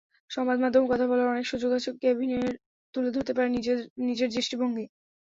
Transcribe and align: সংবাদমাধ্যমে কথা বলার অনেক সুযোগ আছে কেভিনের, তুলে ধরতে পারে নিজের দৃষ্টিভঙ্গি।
সংবাদমাধ্যমে 0.31 0.87
কথা 0.91 1.05
বলার 1.09 1.31
অনেক 1.33 1.45
সুযোগ 1.51 1.71
আছে 1.77 1.89
কেভিনের, 2.03 2.51
তুলে 2.93 3.09
ধরতে 3.15 3.31
পারে 3.33 3.47
নিজের 4.01 4.29
দৃষ্টিভঙ্গি। 4.31 4.85